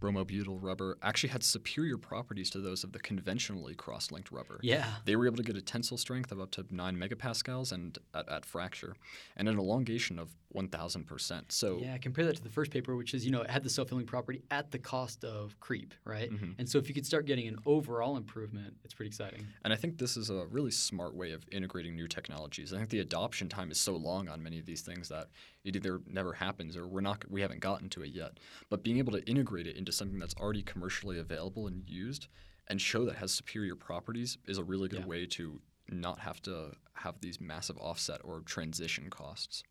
[0.00, 4.58] bromobutyl rubber actually had superior properties to those of the conventionally cross-linked rubber.
[4.62, 4.86] Yeah.
[5.04, 8.28] They were able to get a tensile strength of up to 9 megapascals and at,
[8.28, 8.94] at fracture
[9.36, 11.52] and an elongation of 1000%.
[11.52, 13.70] So Yeah, compare that to the first paper, which is, you know, it had the
[13.70, 16.30] self healing property at the cost of creep, right?
[16.30, 16.52] Mm-hmm.
[16.58, 19.46] And so if you could start getting an overall improvement, it's pretty exciting.
[19.64, 22.72] And I think this is a really smart way of integrating new technologies.
[22.72, 25.28] I think the adoption time is so long on many of these things that
[25.64, 28.38] it either never happens or we're not we haven't gotten to it yet.
[28.68, 32.28] But being able to integrate it into something that's already commercially available and used
[32.68, 35.06] and show that has superior properties is a really good Yeah.
[35.06, 39.62] way to not have to have these massive offset or transition costs.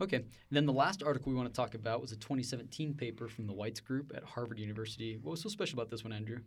[0.00, 0.24] Okay.
[0.50, 3.52] Then the last article we want to talk about was a 2017 paper from the
[3.52, 5.18] Whites Group at Harvard University.
[5.20, 6.38] What was so special about this one, Andrew?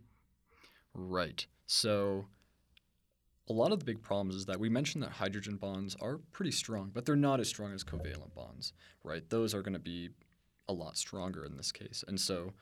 [0.94, 1.46] Right.
[1.66, 2.26] So
[3.48, 6.52] a lot of the big problems is that we mentioned that hydrogen bonds are pretty
[6.52, 8.72] strong, but they're not as strong as covalent bonds,
[9.04, 9.28] right?
[9.28, 10.10] Those are going to be
[10.68, 12.04] a lot stronger in this case.
[12.06, 12.52] And so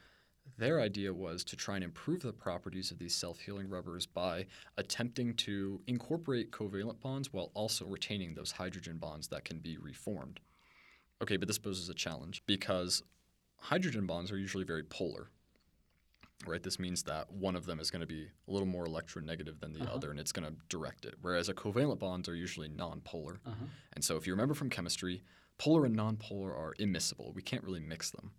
[0.59, 4.47] their idea was to try and improve the properties of these self-healing rubbers by
[4.79, 10.41] attempting to incorporate covalent bonds while also retaining those hydrogen bonds that can be reformed.
[11.23, 13.03] Okay, but this poses a challenge because
[13.59, 15.29] hydrogen bonds are usually very polar,
[16.47, 16.63] right?
[16.63, 19.73] This means that one of them is going to be a little more electronegative than
[19.73, 19.95] the Uh-huh.
[19.97, 21.15] other, and it's going to direct it.
[21.21, 23.39] Whereas a covalent bonds are usually nonpolar.
[23.45, 23.67] Uh-huh.
[23.93, 25.23] And so if you remember from chemistry,
[25.59, 27.35] polar and nonpolar are immiscible.
[27.35, 28.33] We can't really mix them.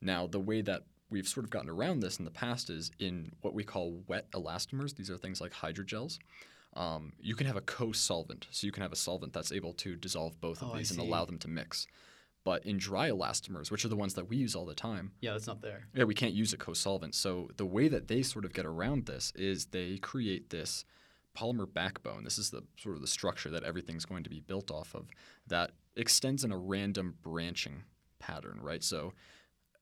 [0.00, 3.30] Now, the way that we've sort of gotten around this in the past is in
[3.42, 4.96] what we call wet elastomers.
[4.96, 6.18] These are things like hydrogels.
[6.76, 9.94] Um, you can have a co-solvent, so you can have a solvent that's able to
[9.94, 11.86] dissolve both of Oh, these and allow them to mix.
[12.44, 15.32] But in dry elastomers, which are the ones that we use all the time, Yeah,
[15.32, 15.88] that's not there.
[15.94, 17.14] yeah, we can't use a co-solvent.
[17.14, 20.84] So the way that they sort of get around this is they create this
[21.36, 22.22] polymer backbone.
[22.22, 25.08] This is the sort of the structure that everything's going to be built off of
[25.46, 27.82] that extends in a random branching
[28.18, 28.84] pattern, right?
[28.84, 29.14] So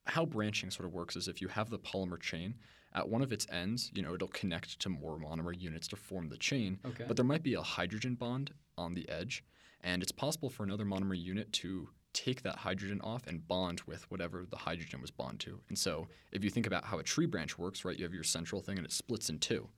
[0.07, 2.55] how branching sort of works is if you have the polymer chain
[2.95, 6.29] at one of its ends, you know, it'll connect to more monomer units to form
[6.29, 6.79] the chain.
[6.87, 7.05] Okay.
[7.09, 9.43] But there might be a hydrogen bond on the edge,
[9.81, 14.11] and it's possible for another monomer unit to take that hydrogen off and bond with
[14.11, 15.61] whatever the hydrogen was bound to.
[15.69, 18.25] And so, if you think about how a tree branch works, right, you have your
[18.25, 19.69] central thing and it splits in two.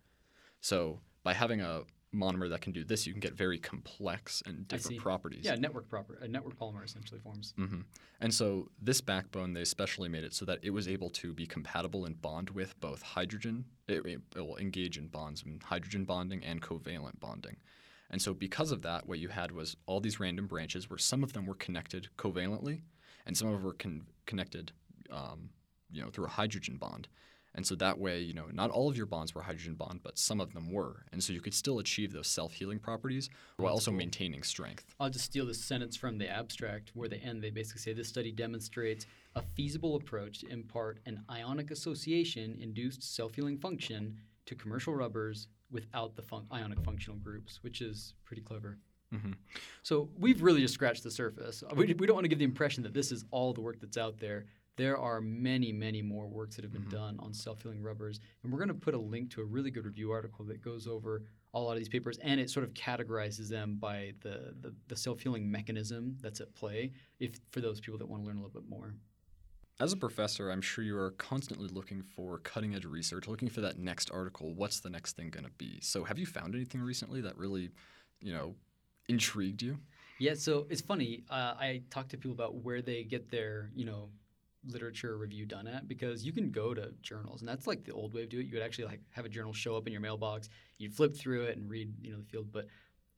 [0.60, 1.82] So, by having a
[2.14, 5.44] monomer that can do this, you can get very complex and different properties.
[5.44, 6.18] Yeah, network proper.
[6.22, 7.52] A network polymer essentially forms.
[7.56, 7.80] hmm
[8.20, 11.46] And so this backbone, they specially made it so that it was able to be
[11.46, 13.64] compatible and bond with both hydrogen.
[13.88, 17.56] It, it will engage in bonds, in hydrogen bonding and covalent bonding.
[18.10, 21.24] And so because of that, what you had was all these random branches where some
[21.24, 22.82] of them were connected covalently,
[23.26, 24.72] and some of them were con- connected,
[25.10, 25.50] um,
[25.90, 27.08] you know, through a hydrogen bond.
[27.56, 30.18] And so that way, you know, not all of your bonds were hydrogen bond, but
[30.18, 31.04] some of them were.
[31.12, 33.98] And so you could still achieve those self-healing properties while That's also cool.
[33.98, 34.84] maintaining strength.
[34.98, 37.42] I'll just steal this sentence from the abstract where they end.
[37.42, 43.02] They basically say this study demonstrates a feasible approach to impart an ionic association induced
[43.14, 48.40] self healing function to commercial rubbers without the fun- ionic functional groups, which is pretty
[48.40, 48.78] clever.
[49.12, 49.34] Mhm.
[49.82, 51.62] So we've really just scratched the surface.
[51.76, 53.98] We, we don't want to give the impression that this is all the work that's
[53.98, 54.46] out there.
[54.76, 58.58] There are many, many more works that have been done on self-healing rubbers, and we're
[58.58, 61.60] going to put a link to a really good review article that goes over a
[61.60, 65.48] lot of these papers, and it sort of categorizes them by the, the, the self-healing
[65.48, 66.90] mechanism that's at play.
[67.20, 68.96] If for those people that want to learn a little bit more.
[69.80, 73.60] As a professor, I'm sure you are constantly looking for cutting edge research, looking for
[73.62, 74.54] that next article.
[74.54, 75.80] What's the next thing going to be?
[75.80, 77.70] So, have you found anything recently that really,
[78.20, 78.54] you know,
[79.08, 79.78] intrigued you?
[80.20, 81.24] Yeah, so it's funny.
[81.28, 84.10] Uh, I talk to people about where they get their, you know,
[84.64, 88.14] literature review done at because you can go to journals, and that's like the old
[88.14, 88.50] way of doing it.
[88.50, 91.42] You would actually like have a journal show up in your mailbox, you'd flip through
[91.42, 92.52] it and read, you know, the field.
[92.52, 92.66] But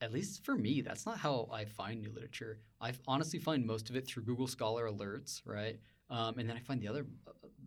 [0.01, 2.61] at least for me, that's not how I find new literature.
[2.81, 5.79] I honestly find most of it through Google Scholar alerts, right?
[6.09, 7.07] Um, and then I find the other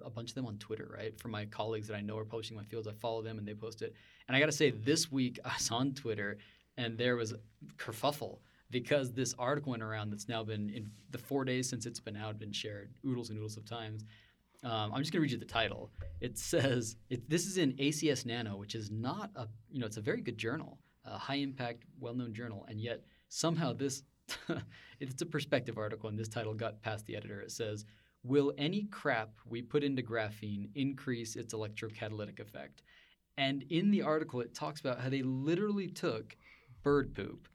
[0.03, 1.19] a bunch of them on Twitter, right?
[1.19, 3.53] For my colleagues that I know are publishing my fields, I follow them and they
[3.53, 3.93] post it.
[4.27, 6.37] And I got to say, this week I was on Twitter
[6.77, 7.33] and there was
[7.77, 8.39] kerfuffle
[8.71, 12.15] because this article went around that's now been in the four days since it's been
[12.15, 14.05] out, been shared oodles and oodles of times.
[14.63, 15.89] Um, I'm just going to read you the title.
[16.19, 19.97] It says it, this is in ACS Nano, which is not a you know it's
[19.97, 24.03] a very good journal, a high impact, well known journal, and yet somehow this
[24.99, 27.39] it's a perspective article, and this title got past the editor.
[27.39, 27.85] It says,
[28.23, 32.83] "Will any crap we put into graphene increase its electrocatalytic effect?"
[33.37, 36.35] And in the article, it talks about how they literally took
[36.83, 37.47] bird poop,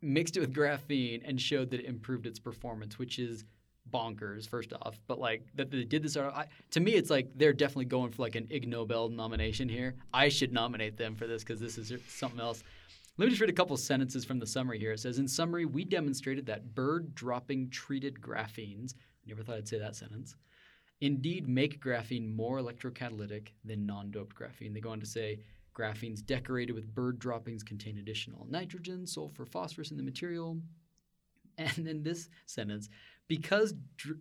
[0.00, 3.44] mixed it with graphene, and showed that it improved its performance, which is
[3.90, 4.48] bonkers.
[4.48, 6.16] First off, but like that they did this.
[6.16, 9.96] I, to me, it's like they're definitely going for like an Ig Nobel nomination here.
[10.12, 12.62] I should nominate them for this because this is something else.
[13.16, 14.92] Let me just read a couple sentences from the summary here.
[14.92, 18.94] It says, in summary, we demonstrated that bird dropping treated graphenes.
[19.26, 20.36] Never thought I'd say that sentence
[21.00, 24.72] indeed make graphene more electrocatalytic than non doped graphene.
[24.72, 25.40] They go on to say
[25.76, 30.58] graphenes decorated with bird droppings contain additional nitrogen, sulfur, phosphorus in the material.
[31.56, 32.88] And then this sentence
[33.28, 33.74] because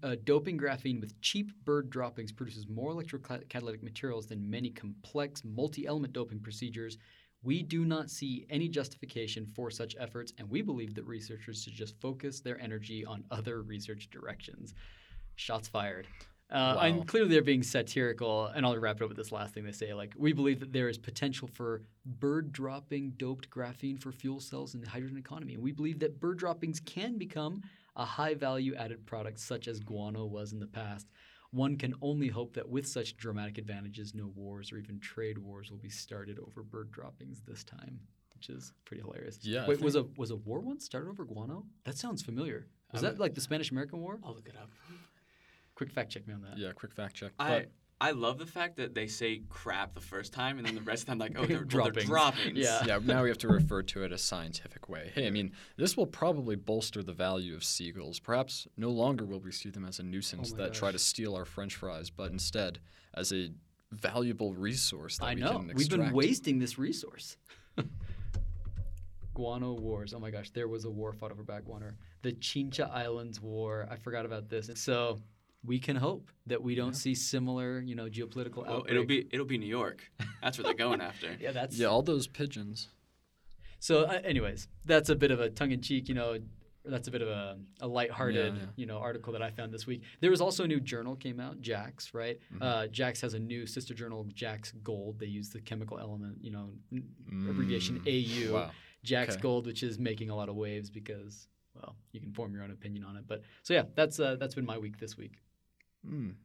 [0.03, 5.87] uh, doping graphene with cheap bird droppings produces more electrocatalytic materials than many complex multi
[5.87, 6.99] element doping procedures,
[7.43, 11.73] we do not see any justification for such efforts, and we believe that researchers should
[11.73, 14.73] just focus their energy on other research directions.
[15.35, 16.07] Shots fired.
[16.49, 16.81] Uh, Wow.
[16.81, 19.71] And clearly they're being satirical, and I'll wrap it up with this last thing they
[19.71, 19.93] say.
[19.93, 24.75] Like, we believe that there is potential for bird dropping doped graphene for fuel cells
[24.75, 25.55] in the hydrogen economy.
[25.55, 27.61] And we believe that bird droppings can become
[27.95, 31.07] a high value added product, such as guano was in the past.
[31.53, 35.69] One can only hope that with such dramatic advantages, no wars or even trade wars
[35.69, 37.99] will be started over bird droppings this time,
[38.33, 39.37] which is pretty hilarious.
[39.43, 41.65] Yeah, Wait, was a was a war once started over guano?
[41.83, 42.65] That sounds familiar.
[42.91, 44.19] Was I'm- that like the Spanish American War?
[44.23, 44.71] I'll look it up.
[45.75, 46.57] Quick fact check me on that.
[46.57, 47.33] Yeah, quick fact check.
[47.39, 47.71] I But
[48.03, 51.03] I love the fact that they say crap the first time and then the rest
[51.03, 52.59] of the time like oh they're well, Droppings.
[52.59, 52.83] Yeah.
[52.85, 55.13] yeah, now we have to refer to it a scientific way.
[55.15, 58.19] Hey, I mean, this will probably bolster the value of seagulls.
[58.19, 60.99] Perhaps no longer will we see them as a nuisance Oh my that try to
[60.99, 62.79] steal our French fries, but instead
[63.13, 63.51] as a
[63.93, 65.59] valuable resource that I we know.
[65.59, 65.77] can extract.
[65.77, 67.37] We've been wasting this resource.
[69.33, 70.13] Guano Wars.
[70.13, 71.95] Oh my gosh, there was a war fought over back water.
[72.21, 73.87] The Chincha Islands War.
[73.89, 74.69] I forgot about this.
[74.75, 75.19] So
[75.65, 78.91] we can hope that we don't see similar, you know, geopolitical Well, outbreak.
[78.91, 80.03] it'll be it'll be New York.
[80.41, 81.35] That's what they're going after.
[81.39, 82.89] yeah, that's Yeah, all those pigeons.
[83.79, 86.37] So, uh, anyways, that's a bit of a tongue-in-cheek, you know,
[86.85, 88.67] that's a bit of a, a lighthearted, Yeah, yeah.
[88.77, 90.03] you know, article that I found this week.
[90.21, 92.39] There was also a new journal came out, JACS, right?
[92.53, 92.61] Mm-hmm.
[92.63, 95.19] Uh, JACS has a new sister journal, JACS Gold.
[95.19, 97.07] They use the chemical element, you know, n-
[97.49, 98.09] abbreviation AU.
[98.09, 98.51] Mm.
[98.51, 98.71] Wow.
[99.05, 99.41] JACS Okay.
[99.41, 102.71] Gold, which is making a lot of waves because, well, you can form your own
[102.71, 103.25] opinion on it.
[103.27, 105.39] But so yeah, that's uh, that's been my week this week.
[106.07, 106.35] Mm.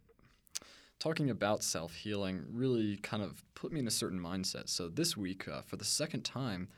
[0.99, 4.69] Talking about self healing really kind of put me in a certain mindset.
[4.69, 6.69] So this week, uh, for the second time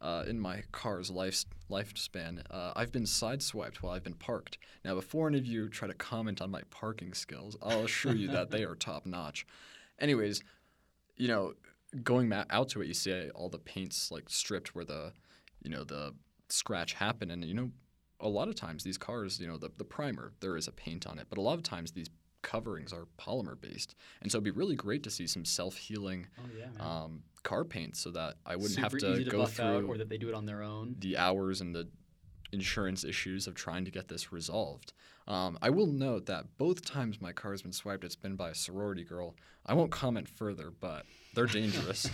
[0.00, 4.58] uh, in my car's life lifespan, uh, I've been sideswiped while I've been parked.
[4.84, 8.28] Now, before any of you try to comment on my parking skills, I'll assure you
[8.28, 9.46] that they are top notch.
[10.00, 10.42] Anyways,
[11.16, 11.54] you know,
[12.02, 15.12] going out to it, you see all the paints like stripped where the,
[15.62, 16.14] you know, the
[16.48, 17.70] scratch happened, and you know,
[18.20, 21.06] a lot of times these cars, you know, the, the primer, there is a paint
[21.06, 22.08] on it, but a lot of times these
[22.48, 23.94] coverings are polymer based.
[24.22, 27.64] And so it'd be really great to see some self healing Oh yeah, um, car
[27.64, 30.28] paint so that I wouldn't Super have to to go through or that they do
[30.28, 30.96] it on their own.
[30.98, 31.88] the hours and the
[32.50, 34.94] insurance issues of trying to get this resolved.
[35.26, 38.48] Um, I will note that both times my car has been swiped, it's been by
[38.48, 39.34] a sorority girl.
[39.66, 42.08] I won't comment further, but they're dangerous.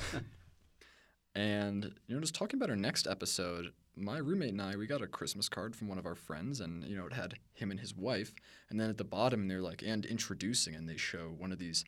[1.37, 5.02] and you know, just talking about our next episode, my roommate and I, we got
[5.02, 7.80] a Christmas card from one of our friends, and you know, it had him and
[7.80, 8.35] his wife.
[8.70, 11.85] And then at the bottom, they're like, and introducing, and they show one of these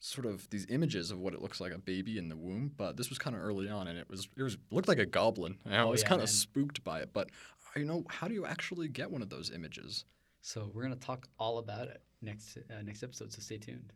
[0.00, 2.72] sort of these images of what it looks like a baby in the womb.
[2.76, 5.06] But this was kind of early on, and it was it was looked like a
[5.06, 5.58] goblin.
[5.64, 7.10] And I Oh, was yeah, kind of spooked by it.
[7.12, 7.30] But
[7.76, 10.04] you know, how do you actually get one of those images?
[10.42, 13.32] So we're gonna talk all about it next uh, next episode.
[13.32, 13.92] So stay tuned.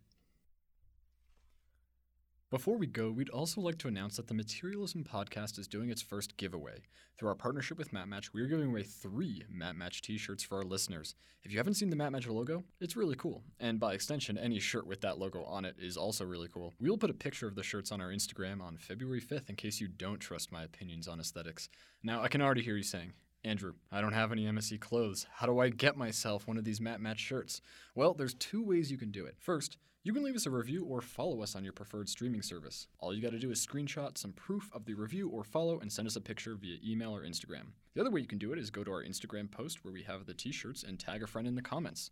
[2.51, 6.01] Before we go, we'd also like to announce that the Materialism Podcast is doing its
[6.01, 6.81] first giveaway.
[7.19, 11.15] Through our partnership with MatMatch, we're giving away three MatMatch t shirts for our listeners.
[11.43, 13.43] If you haven't seen the MatMatch logo, it's really cool.
[13.61, 16.73] And by extension, any shirt with that logo on it is also really cool.
[16.81, 19.57] We will put a picture of the shirts on our Instagram on February 5th in
[19.57, 21.69] case you don't trust my opinions on aesthetics.
[22.03, 23.13] Now, I can already hear you saying,
[23.45, 25.27] Andrew, I don't have any MSC clothes.
[25.35, 27.61] How do I get myself one of these MatMatch shirts?
[27.95, 29.37] Well, there's two ways you can do it.
[29.39, 32.87] First, you can leave us a review or follow us on your preferred streaming service.
[33.01, 35.93] All you got to do is screenshot some proof of the review or follow and
[35.93, 37.73] send us a picture via email or Instagram.
[37.95, 40.05] The other way you can do it is go to our Instagram post where we
[40.05, 42.11] have the t shirts and tag a friend in the comments.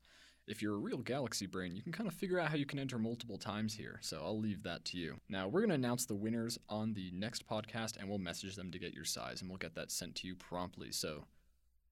[0.48, 2.78] If you're a real galaxy brain, you can kind of figure out how you can
[2.78, 5.16] enter multiple times here, so I'll leave that to you.
[5.28, 8.70] Now, we're going to announce the winners on the next podcast and we'll message them
[8.70, 11.24] to get your size, and we'll get that sent to you promptly, so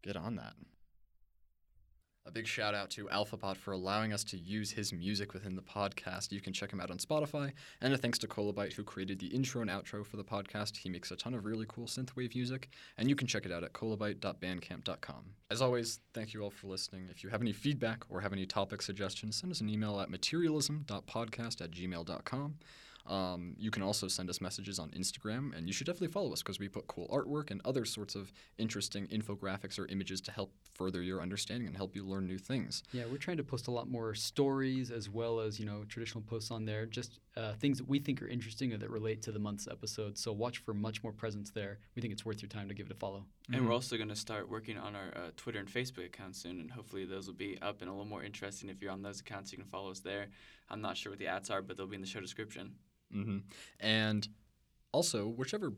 [0.02, 0.54] get on that.
[2.26, 5.62] A big shout out to AlphaBot for allowing us to use his music within the
[5.62, 6.32] podcast.
[6.32, 7.52] You can check him out on Spotify.
[7.82, 10.78] And a thanks to Colabyte, who created the intro and outro for the podcast.
[10.78, 13.62] He makes a ton of really cool synthwave music, and you can check it out
[13.62, 15.24] at colabyte.bandcamp.com.
[15.50, 17.08] As always, thank you all for listening.
[17.10, 20.08] If you have any feedback or have any topic suggestions, send us an email at
[20.08, 22.54] materialism.podcast at gmail.com.
[23.06, 26.42] Um, you can also send us messages on Instagram, and you should definitely follow us
[26.42, 30.52] because we put cool artwork and other sorts of interesting infographics or images to help
[30.74, 32.82] further your understanding and help you learn new things.
[32.92, 36.22] Yeah, we're trying to post a lot more stories as well as you know traditional
[36.22, 39.32] posts on there, just uh, things that we think are interesting or that relate to
[39.32, 40.16] the month's episode.
[40.16, 41.78] So watch for much more presence there.
[41.94, 43.24] We think it's worth your time to give it a follow.
[43.52, 46.60] And we're also going to start working on our uh, Twitter and Facebook accounts soon,
[46.60, 48.70] and hopefully those will be up and a little more interesting.
[48.70, 50.28] If you're on those accounts, you can follow us there.
[50.70, 52.72] I'm not sure what the ads are, but they'll be in the show description.
[53.14, 53.38] Hmm
[53.80, 54.28] And
[54.92, 55.72] also, whichever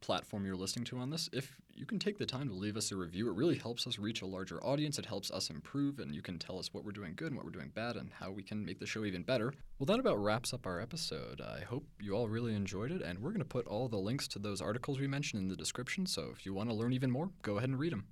[0.00, 2.90] platform you're listening to on this, if you can take the time to leave us
[2.90, 4.98] a review, it really helps us reach a larger audience.
[4.98, 7.44] It helps us improve, and you can tell us what we're doing good and what
[7.44, 9.54] we're doing bad and how we can make the show even better.
[9.78, 11.40] Well, that about wraps up our episode.
[11.40, 14.28] I hope you all really enjoyed it, and we're going to put all the links
[14.28, 17.10] to those articles we mentioned in the description, so if you want to learn even
[17.10, 18.06] more, go ahead and read them.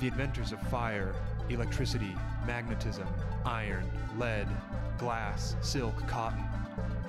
[0.00, 1.14] The inventors of fire,
[1.50, 3.06] electricity, magnetism,
[3.44, 3.84] iron,
[4.16, 4.48] lead,
[4.96, 6.42] glass, silk, cotton,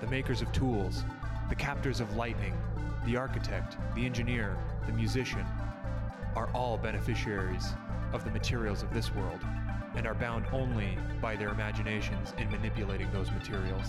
[0.02, 1.06] the makers of tools,
[1.48, 2.54] the captors of lightning,
[3.06, 5.46] the architect, the engineer, the musician,
[6.36, 7.76] are all beneficiaries
[8.12, 9.39] of the materials of this world
[9.96, 13.88] and are bound only by their imaginations in manipulating those materials.